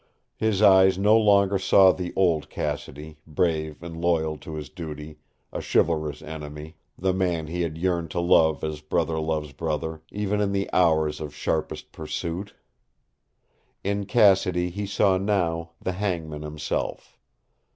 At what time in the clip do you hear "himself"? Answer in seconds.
16.41-17.19